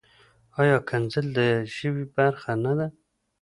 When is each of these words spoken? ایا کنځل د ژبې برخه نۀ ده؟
ایا 0.61 0.77
کنځل 0.89 1.27
د 1.37 1.39
ژبې 1.75 2.05
برخه 2.15 2.51
نۀ 2.63 2.71
ده؟ 2.79 2.87